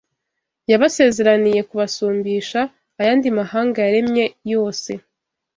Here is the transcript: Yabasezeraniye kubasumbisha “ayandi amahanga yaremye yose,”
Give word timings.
Yabasezeraniye 0.71 1.59
kubasumbisha 1.69 2.59
“ayandi 2.99 3.25
amahanga 3.33 3.77
yaremye 3.85 4.25
yose,” 4.51 4.91